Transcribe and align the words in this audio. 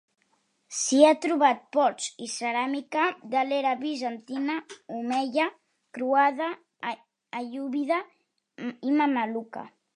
S'hi 0.75 1.01
ha 1.07 1.17
trobat 1.25 1.59
pots 1.75 2.07
i 2.27 2.29
ceràmica 2.35 3.03
de 3.35 3.43
l'era 3.51 3.75
bizantina, 3.83 4.57
omeia, 4.99 5.47
croada-aiúbida 5.99 8.03
i 8.91 8.95
mameluca. 9.01 9.67